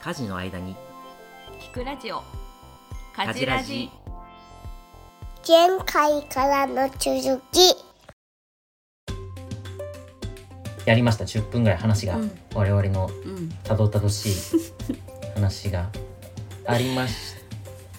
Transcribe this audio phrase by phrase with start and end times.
[0.00, 0.76] 家事の間に。
[1.60, 2.22] 聞くラジオ。
[3.16, 3.90] 家事ラジ。
[5.46, 7.76] 前回からの続き。
[10.86, 11.24] やりました。
[11.24, 12.38] 10分ぐらい話が、うん。
[12.54, 13.48] 我々のうん。
[13.64, 14.34] たどたどしい
[15.34, 15.90] 話が
[16.66, 17.34] ありまし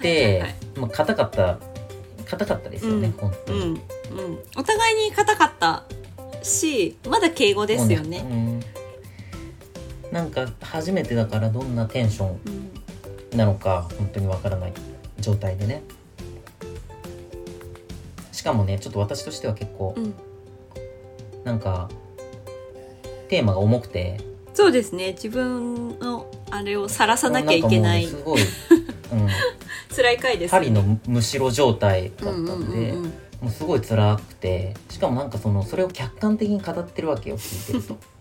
[0.00, 0.54] てはいはいはい。
[0.76, 1.58] まあ硬かった
[2.26, 3.12] 硬かったですよね、うん。
[3.12, 3.68] 本当に、うん。
[3.68, 3.78] うん。
[4.56, 5.84] お互いに硬かった
[6.44, 8.60] しまだ敬語ですよねうん
[10.14, 12.40] なんか初めてだからどんなテンション
[13.32, 13.36] うん。
[13.36, 14.72] なのか本当にわからない
[15.18, 15.82] 状態でね。
[18.30, 20.14] しかもねちょっと私としては結構うん。
[21.42, 21.90] なんか
[23.28, 24.20] テーマが重くて。
[24.52, 25.14] そうですね。
[25.14, 28.02] 自分のあれをさらさなきゃいけない。
[28.02, 28.48] ねすごい、うん、
[29.96, 32.92] 辛い回です針のむしろ状態だったうんで、
[33.40, 34.74] もうすごい辛くて。
[34.90, 37.98] しかもなんかそのそれを客観的に語ってるわけよ聞いてると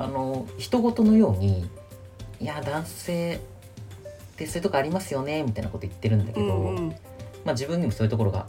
[0.00, 1.68] あの人事のように
[2.40, 6.88] 「いや男性ってそういうとこありますよね」みたいなこと言ってるんだけど、うんうん。
[7.44, 8.46] まあ自分にもそういうところが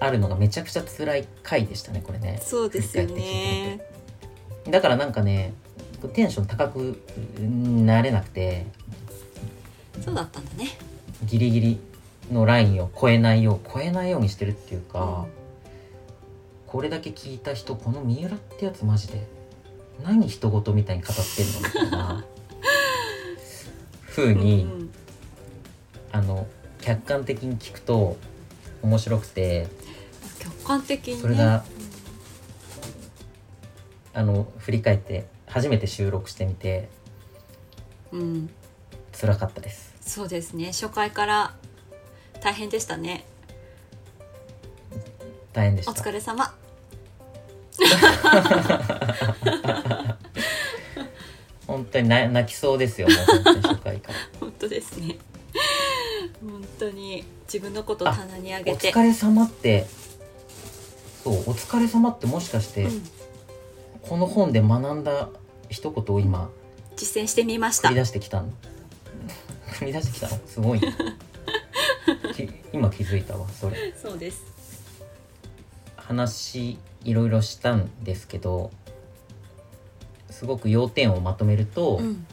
[0.00, 2.38] あるのがめちゃくちゃ辛い回でしたねこれね。
[2.44, 3.80] そうですよね。
[4.68, 5.54] だからなんかね
[6.12, 7.00] テンション高く
[7.40, 8.66] なれなくて
[10.04, 10.76] そうだったんだね。
[11.24, 11.80] ギリギリ
[12.30, 15.26] のラインを超えないよう超えないようにしてるっていうか、
[16.66, 19.26] これだけ聞いた人この三浦ってやつマジで
[20.02, 22.24] 何人事みたいに語ってんのみたいな。
[24.10, 24.90] 風に、うんうん。
[26.12, 26.46] あの
[26.80, 28.16] 客観的に聞くと
[28.82, 29.68] 面白くて。
[30.38, 31.20] 客観的にね。
[31.20, 31.64] それが
[34.12, 36.88] あの振り返って初めて収録してみて
[38.12, 38.50] うん。
[39.18, 39.94] 辛かったです。
[40.00, 40.66] そうですね。
[40.66, 41.54] 初回から
[42.40, 43.24] 大変でしたね。
[44.90, 45.92] お大変でした。
[45.92, 46.54] 疲れ様
[51.66, 54.18] 本当にな泣きそうですよもう本当に初回から。
[54.40, 55.18] 本当ですね。
[56.40, 58.92] 本当に自分のことを棚に上おげて。
[58.92, 59.86] 疲れ様って
[61.22, 63.08] そうお疲れ様ってもしかして、うん。
[64.02, 65.28] この本で学んだ
[65.68, 66.50] 一言を今
[66.96, 67.88] 実践してみました。
[67.88, 68.48] 繰り出してきたの？
[69.78, 70.38] 繰り出してきたの？
[70.46, 70.80] すごい。
[72.72, 73.94] 今気づいたわそれ。
[74.00, 74.42] そうです
[76.10, 78.72] 話いろいろしたんですけど
[80.28, 82.26] すごく要点をまとめると、うん。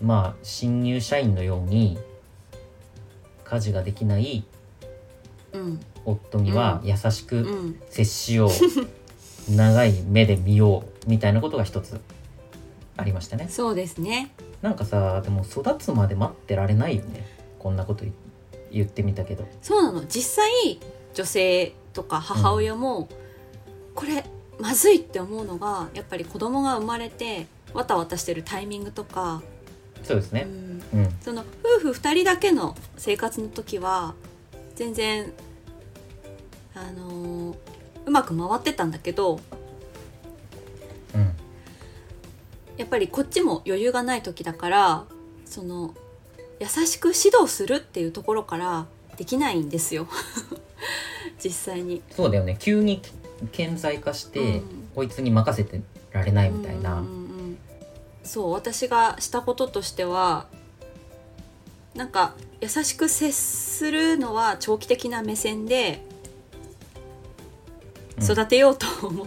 [0.00, 1.98] まあ新入社員のように
[3.44, 4.44] 家事ができない
[5.52, 5.80] うん。
[6.04, 7.80] 夫には優しくうん。
[7.90, 8.50] 接しよう、
[9.50, 12.00] 長い目で見ようみたいなことが一つ
[12.96, 13.48] ありましたね。
[13.48, 14.32] そうですね。
[14.60, 17.26] なんかさでも育つまで待ってられないよね。
[17.58, 18.12] こんなこと言
[18.72, 19.46] 言ってみたけど。
[19.60, 20.04] そうなの。
[20.06, 20.80] 実際
[21.14, 23.08] 女性とか母親も、
[23.94, 24.24] これ
[24.58, 29.42] まずいって思うのがやっぱり子供が生まれてわたわたしてるタイミングとか、
[30.02, 30.42] うそうですね。
[30.42, 31.16] ん、うん。
[31.20, 31.44] その
[31.80, 34.14] 夫婦2人だけの生活の時は
[34.74, 35.32] 全然
[36.74, 37.56] あのー
[38.04, 39.38] うまく回ってたんだけど
[41.14, 41.32] うん。
[42.76, 45.04] やっぱりこっちも余裕がない時だから
[45.44, 45.94] その
[46.62, 48.86] 優しく指導するっていうところから
[49.16, 50.06] できないんですよ。
[51.42, 52.02] 実際に。
[52.12, 52.56] そうだよね。
[52.56, 53.02] 急に
[53.50, 54.88] 顕在化して、うん。
[54.94, 55.80] こいつに任せて
[56.12, 57.58] られないみたいな、うんうんうん。
[58.22, 60.46] そう私がしたこととしては
[61.96, 66.04] なんか優しく接するのは長期的な目線で
[68.18, 68.24] うん。
[68.24, 69.26] 育てようと思,、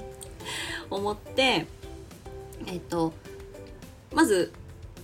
[0.89, 1.65] 思って
[2.65, 3.11] えっと
[4.13, 4.53] まず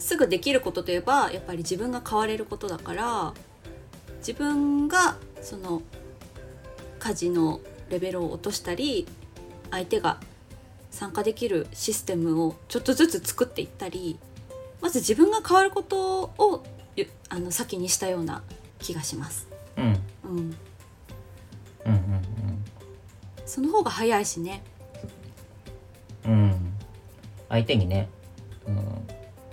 [0.02, 3.34] すぐできることといえばやっぱり自分が変われることだから
[4.18, 5.84] 自分がその
[7.00, 9.08] 家事のレベルを落としたり
[9.70, 10.20] 相手が
[10.90, 14.20] 参加できるシステムをちょっとずつ作っていったり
[14.82, 16.64] まず自分が変わることを
[16.96, 18.42] ゆあの先にしたような
[18.80, 19.48] 気がします。
[19.78, 19.98] うん、うん。
[20.28, 20.48] うん、うん
[21.86, 22.66] うん。
[23.46, 24.64] その方が早いしね。
[26.26, 26.74] うんうん。
[27.50, 28.10] 相手にね、
[28.68, 29.08] うん、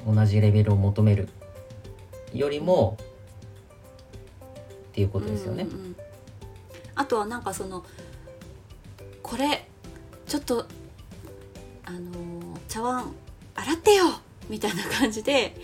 [0.06, 1.28] 同じレベルを求める
[2.34, 2.96] よりも
[4.90, 5.64] っていうことですよね。
[5.64, 5.96] うんうんうん。
[6.94, 7.84] あとはなんかその
[9.22, 9.66] これ
[10.26, 10.66] ちょっと
[11.84, 13.12] あのー茶碗
[13.54, 14.04] 洗ってよ
[14.50, 15.54] みたいな感じで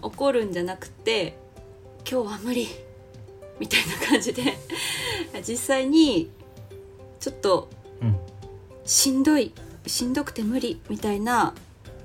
[0.00, 1.36] 怒るんじゃなくて
[2.10, 2.66] 今日は無理
[3.58, 4.56] みたいな感じで
[5.46, 6.30] 実際に
[7.18, 7.68] ちょっと
[8.00, 8.16] うんうん。
[8.86, 9.52] しんどい
[9.86, 11.54] しんどくて無理みたいな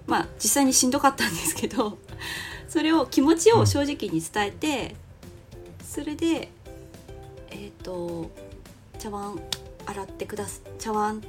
[0.08, 1.98] まあ実際にしんどかったんですけど
[2.70, 4.96] それを気持ちを正直に伝えて、
[5.84, 6.50] それで
[7.50, 8.30] えっ、と
[9.00, 9.40] 茶碗
[9.86, 11.22] 洗ってくださ茶碗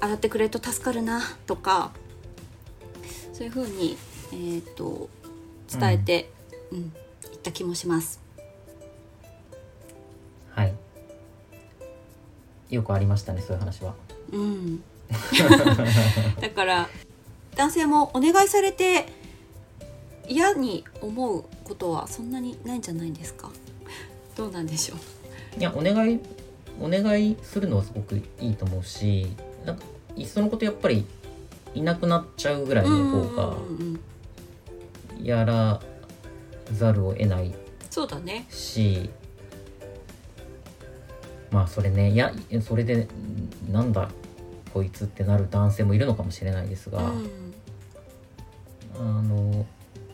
[0.00, 1.92] 洗ってくれると助かるなとか
[3.32, 3.96] そういうふうに、
[4.32, 5.08] えー、と
[5.70, 6.30] 伝えて、
[6.72, 6.92] うん
[7.22, 8.20] 言った気もします。
[10.54, 10.74] はい。
[12.70, 13.94] よくありましたねそういう話は。
[14.32, 14.82] うん、
[16.40, 16.88] だから
[17.56, 19.06] 男性もお願いされて
[20.28, 23.50] 嫌に思うことはそんなにないんじゃないですか？
[24.36, 24.96] どうなんでしょ
[25.56, 25.60] う？
[25.60, 26.20] いやお願い
[26.80, 29.26] お願いするのはすごくいいと思うし
[29.64, 29.82] なんか
[30.14, 31.06] いっそのことやっぱり
[31.74, 33.56] いなくなっちゃうぐらいの方が
[35.22, 35.80] やら
[36.72, 37.54] ざるを得ない。
[37.90, 38.46] そうだね。
[38.50, 39.08] し
[41.50, 43.08] まあそれねいやそれで
[43.70, 44.10] なんだ
[44.74, 47.45] こいつってなる男性もいるのかもしれないですが、うん
[48.98, 49.66] あの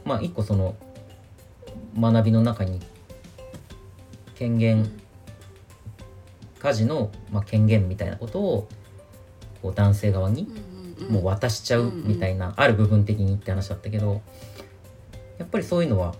[0.04, 0.74] まあ一個その
[1.98, 2.80] 学びの中に
[4.34, 4.90] 権限
[6.58, 8.68] 家事の、まあ、権限みたいなことを
[9.62, 10.48] こう男性側に
[11.08, 14.22] もう渡しちゃうみたいな、ある部分的にって話だったけど
[15.38, 16.14] やっぱりそういうのは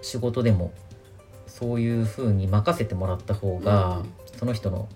[0.00, 0.72] 仕事でも
[1.46, 4.18] そういうふうに任せてもらった方が、うん。
[4.38, 4.88] その人の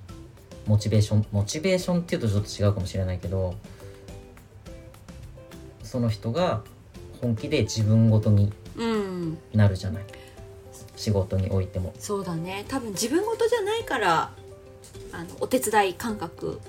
[0.67, 3.56] モチベーションモチベーションっていうとちょっと違うかもしれないけど
[5.83, 6.62] その人が
[7.22, 9.38] 本気で自分ごとにうん。
[9.54, 10.02] なるじゃない。
[10.96, 11.94] 仕事においても。
[11.98, 12.64] そうだね。
[12.69, 14.32] 多分自分事じゃないから
[15.12, 16.60] あのお手伝い感覚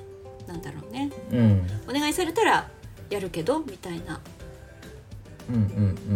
[0.48, 1.12] なんだろうね。
[1.32, 1.68] うん。
[1.90, 2.70] お願いされたら
[3.10, 4.22] やるけどみたいな。
[5.50, 5.64] うんうんう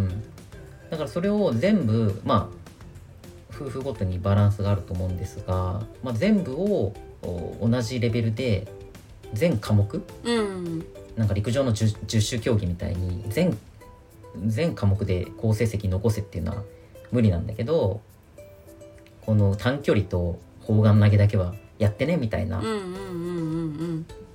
[0.07, 0.23] ん。
[0.89, 2.57] だからそれを全部まあ
[3.53, 6.93] 夫婦ごとにバランスがあると思うんですが、まあ、全部を
[7.23, 8.67] お同じレベルで
[9.33, 10.03] 全科目？
[10.23, 10.85] うん。
[11.15, 13.57] なんか陸上の 10, 10種競技みたいに全
[14.45, 16.63] 全科目で好成績残せっていうのは
[17.11, 18.01] 無理なんだけど
[19.25, 22.61] この短距離と砲丸投げだけはやってねみたいな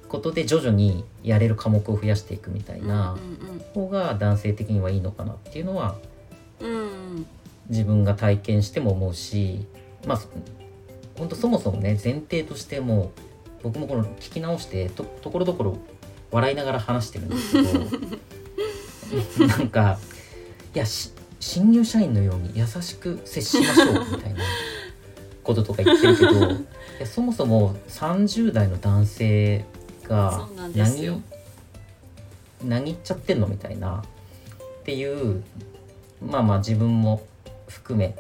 [0.08, 5.96] ことで徐々にやれる科目を増やしていくみたいうんなうん方が男性的にはいいのかなっていうのは
[7.69, 9.66] 自分が体験しても思うし
[10.06, 10.20] まあ
[11.16, 13.08] 本当そもそもね前提としてもう
[13.64, 15.78] 僕もこの聞き直してとところどころ
[16.31, 17.69] 笑いながら話してるんですけど
[19.47, 19.99] なんか
[20.75, 24.41] いやし新入社員のように優しく接しましょうみたいな
[25.43, 26.56] こととか言ってるけど い
[27.00, 29.64] やそもそも30代の男性
[30.05, 31.23] が何
[32.64, 34.05] 何言っちゃってんのみたいな
[34.81, 35.43] っていう
[36.25, 37.26] まあまあ自分も
[37.67, 38.14] 含め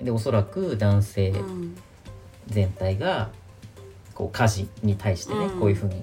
[0.00, 1.76] でおそらく男性うん。
[2.48, 3.30] 全体が
[4.14, 5.60] こう家事に対してね、うん。
[5.60, 6.02] こういうふうに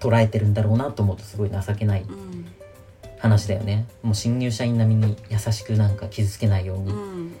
[0.00, 2.43] 捉えてるんだろうなと思うとすごい情けないうん
[3.24, 3.86] 話だよね。
[4.02, 7.32] もう新入社員並みに優しくなんか傷つけないように、うん。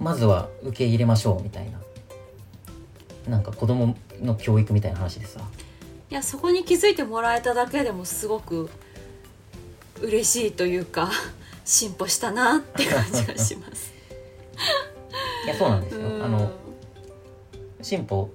[0.00, 1.78] まずは受け入れましょうみたいな。
[3.28, 5.40] なんか子供の教育みたいな話でさ。
[6.10, 8.70] いやそこに気づいてもらえただけでもすごく
[10.00, 11.10] 嬉しいというか
[11.66, 13.92] 進歩したなって感じがします。
[15.44, 16.00] いやそうなんですよ。
[16.00, 16.24] うん。
[16.24, 16.50] あの
[17.82, 18.30] 進歩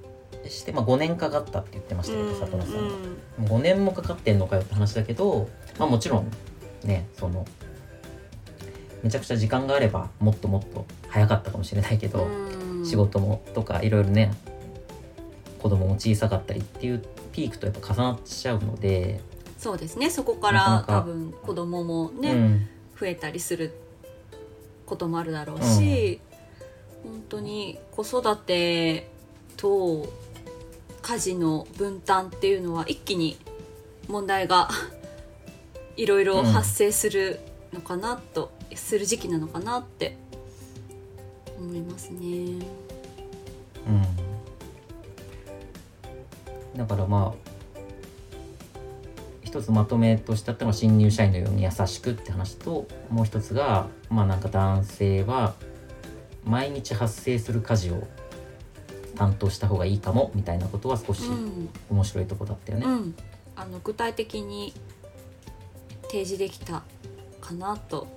[0.50, 2.80] して、まあ、5年かかったって言ってましたけど里野さんが。
[2.80, 3.48] うん。
[3.48, 6.32] もう5年もかかってんのかよって話だけど、まあ、もちろん
[6.84, 7.46] ねその
[9.02, 12.86] めちゃくちゃ時間があればもっともっと早かったかもしれないけど、うん。
[12.86, 14.34] 仕事もとかいろいろね
[15.60, 19.22] 子供も小さかったりっていうピークとやっぱ重なっちゃうので、
[19.58, 20.10] そうですね。
[20.10, 22.68] そこから多分子供もね、うん。
[23.00, 23.74] 増えたりする
[24.86, 26.20] こともあるだろうし、
[27.04, 29.10] 本当に子育て
[29.58, 30.08] と
[31.04, 33.38] 家事の分担っていうのは一気に
[34.08, 34.70] 問題が
[35.98, 37.40] いろいろ発生する
[37.74, 40.16] のかなと、する時期なのかなって
[41.60, 42.66] 思いますね。
[43.86, 44.08] うん、
[46.78, 47.54] だからまあ
[49.44, 55.54] 一つまとめとしてあったのは新入社員のように優しくって話ともう一つがまあなんか男性は
[56.46, 58.08] 毎日発生する家事を
[59.16, 61.70] 担当した方がいいかもみたいなことは少しうん。
[61.90, 62.86] 面白いとこだったよね。
[62.86, 63.16] うん、
[63.56, 64.74] あの具体的に
[66.04, 66.84] 提示できた
[67.42, 68.08] かなと。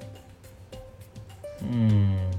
[1.62, 2.30] うん。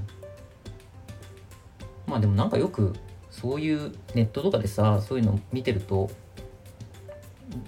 [2.06, 2.94] まあでもなんかよく
[3.30, 6.10] そういうネットとかでさそういうの見てると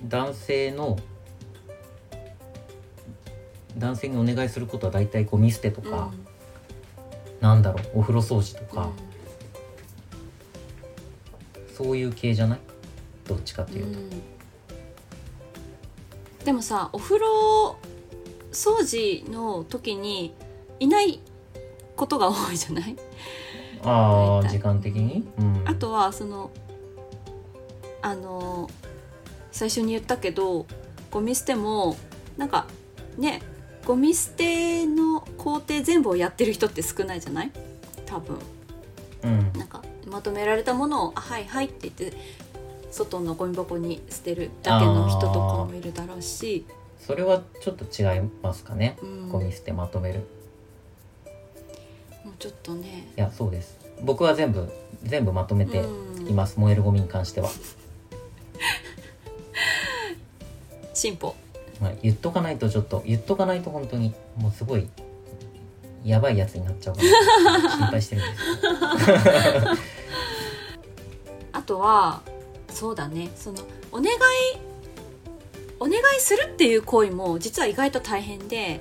[0.09, 0.99] 男性の
[3.77, 6.13] 男性にお願いすることは大体ゴミ捨てとか、
[7.41, 8.69] なんだろうお風呂掃除とうん。
[8.69, 8.91] か、
[11.83, 12.61] そういう系じゃない？
[13.27, 13.99] どっちかというと。
[13.99, 14.11] うん。
[16.45, 17.77] でもさお風呂
[18.51, 20.35] 掃除の時に
[20.79, 21.21] いない
[21.97, 22.97] ことが多いじゃない、
[23.85, 26.51] あ時間的に、うん、あとはその
[28.01, 28.71] あの
[29.53, 30.67] 最初に言ったけど
[31.11, 31.97] ゴミ捨ても
[32.39, 32.67] なんか
[33.19, 33.43] ね
[33.85, 37.53] ゴミ捨ての工程全部をやってる人って少ないじゃない？
[38.07, 38.39] 多分
[40.11, 42.17] まとめられたものを「あはいはい」って言って
[42.91, 46.67] 外のゴミ箱に捨てるだけの人とかもいるだろうし、
[46.99, 48.99] それはちょっと違いますかね。
[49.03, 50.21] うん、ゴミ捨てまとめる。
[52.25, 53.09] もうちょっとね。
[53.17, 53.79] いやそうです。
[54.03, 54.69] 僕は全部
[55.05, 56.11] 全部まとめてうん。
[56.29, 57.51] います、燃えるゴミに関しては、
[60.95, 61.35] 進歩。
[61.81, 64.87] まあ、言っとかないとちょっと言っとかないと本当にもうすごい
[66.05, 70.00] やばいやつになっちゃうから 心配してるんです
[71.71, 72.23] とは
[72.69, 73.31] そうだね。
[73.37, 73.61] その
[73.93, 74.17] お願い
[75.79, 78.81] お願いするっていう行為も実は意外と大変で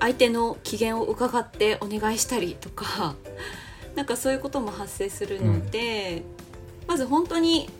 [0.00, 3.14] 相手の機嫌を伺ってお願いしたりとか
[3.94, 6.24] なんかそういうことも発生するので、
[6.88, 7.70] まず本当に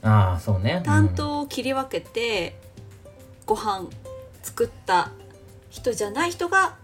[0.00, 0.82] ああそうね。
[0.84, 2.58] 担当を切り分けて、
[3.46, 3.88] ご飯
[4.42, 5.12] 作った
[5.70, 6.76] 人じゃない人が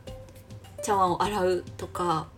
[0.83, 2.29] 茶碗を洗うとか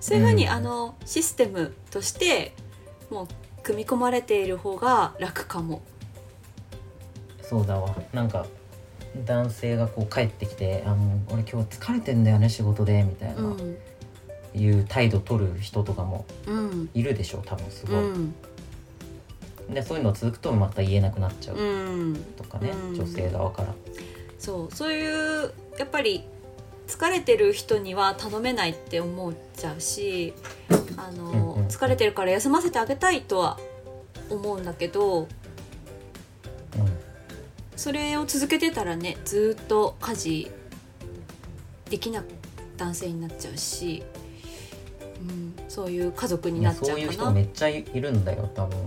[0.00, 0.50] そういうふうに、うん。
[0.50, 2.54] あのシステムとして
[3.12, 3.28] もう
[3.62, 5.76] 組み込まれている方が楽かも。
[5.76, 5.92] うん
[7.52, 7.94] そうだわ。
[8.14, 8.46] なんか
[9.26, 13.76] 男性がこう帰ってきて「あの俺今日疲れてんだよね仕事で」みたいな、うん。
[14.54, 16.88] いう態度取る人とかもうん。
[16.94, 18.34] いるでしょう多分すごい、うん。
[19.68, 22.94] でそういうの続くとまた言えなくなっちゃううん、とかね、うん。
[22.94, 23.74] 女性側から。
[24.38, 24.74] そう。
[24.74, 26.24] そういうやっぱり
[26.86, 30.32] 疲れてる人には頼めないって思っちゃうし
[30.96, 31.41] あの、うんうん
[31.72, 33.58] 疲れてるから休ませてあげたいとは
[34.28, 35.28] 思うんだけどうん
[37.76, 40.50] それを続けてたらねずっと家事
[41.88, 42.22] できな
[42.76, 44.02] 男性になっちゃうし、
[45.20, 47.32] うん、そういう家族になっちゃそうういう人かな。
[47.32, 48.78] めっちゃいるんだよ多分。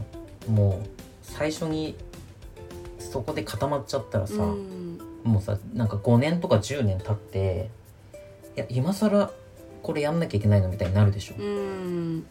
[0.47, 0.87] もう
[1.21, 1.95] 最初に
[2.99, 4.99] そこで固まっちゃったらさ、うん。
[5.23, 7.69] もうさなんか5年とか10年経って
[8.55, 9.31] いや今更
[9.83, 11.35] これやんなきゃいけないのみたいになるでしょ。
[11.37, 12.25] うん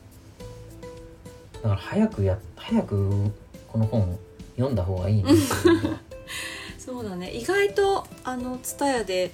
[1.64, 3.33] だから早くや早く
[3.68, 4.18] この本
[4.56, 5.33] 読んだ方がいいね。
[5.33, 6.00] っていうのは
[6.78, 7.30] そうだね。
[7.33, 9.30] 意外とあの TSUTAYA で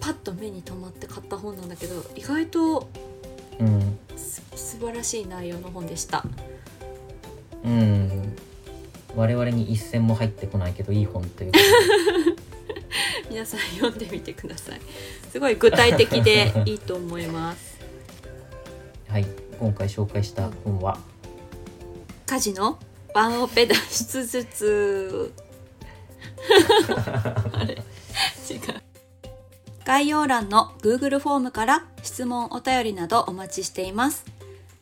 [0.00, 2.88] パッと目に留まって買った本なんだけど意外と
[3.60, 3.98] うん。
[4.16, 6.24] す素晴らしい内容の本でした。
[7.64, 8.36] うん。
[9.14, 11.52] 我々に一銭も入ってこないけどいい本という。
[11.52, 11.58] か
[13.30, 14.80] 皆さん読んでみてください。
[15.30, 17.78] すごい具体的でいいと思います。
[19.06, 19.26] はい。
[19.60, 21.11] 今回紹介した本は？
[22.32, 22.78] 家事の
[23.14, 25.34] ワンオペ脱出術。
[27.52, 27.74] あれ？
[27.74, 27.82] 違う。
[29.84, 34.24] 概要欄の Google フォームから質問お便りなどお待ちしています。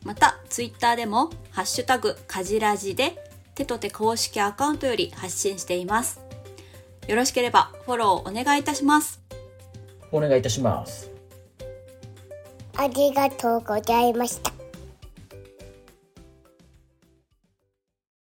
[0.05, 3.21] また Twitter でも「ハッシュタグかじらじ」で
[3.53, 6.21] 手と手公式アカウントより発信しています。
[7.05, 9.19] よろしければフォローお願いいたします。
[10.13, 11.11] お願いいたします。
[12.77, 14.60] ありがとうございました。